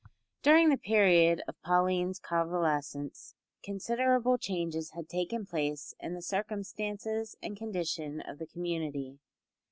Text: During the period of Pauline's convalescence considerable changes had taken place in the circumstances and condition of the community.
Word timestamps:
During 0.41 0.69
the 0.69 0.79
period 0.79 1.43
of 1.47 1.61
Pauline's 1.61 2.17
convalescence 2.17 3.35
considerable 3.61 4.39
changes 4.39 4.93
had 4.95 5.07
taken 5.07 5.45
place 5.45 5.93
in 5.99 6.15
the 6.15 6.23
circumstances 6.23 7.35
and 7.39 7.55
condition 7.55 8.19
of 8.19 8.39
the 8.39 8.47
community. 8.47 9.19